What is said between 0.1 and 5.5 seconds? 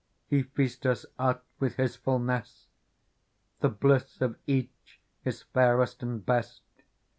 He feasteth us with His fulness. The bliss of each is